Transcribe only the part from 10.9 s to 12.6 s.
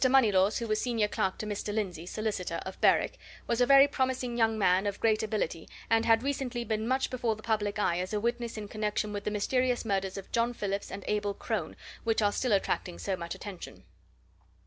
Abel Crone, which are still